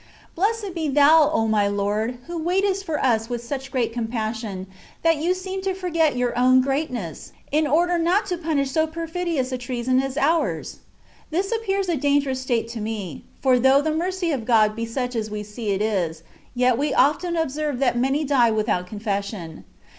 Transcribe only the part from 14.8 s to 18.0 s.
such as we see it is, yet we often observe that